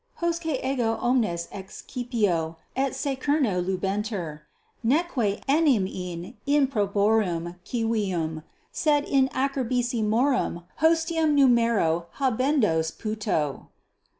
Hosce 0.19 0.59
ego 0.65 0.95
homines 0.97 1.47
excipio 1.51 2.55
et 2.75 2.93
15 2.93 2.95
secerno 2.95 3.61
lubenter; 3.61 4.41
neque 4.83 5.39
enim 5.47 5.85
in 5.93 6.33
improborum 6.47 7.57
civium, 7.63 8.41
sed 8.71 9.05
in 9.05 9.27
acerbissimorum 9.29 10.63
hostium 10.77 11.35
numero 11.35 12.07
habendos 12.17 12.91
puto. 12.97 13.69